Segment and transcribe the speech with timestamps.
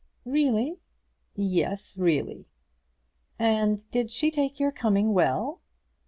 [0.25, 0.79] "Really?"
[1.35, 2.47] "Yes; really."
[3.37, 5.61] "And did she take your coming well?"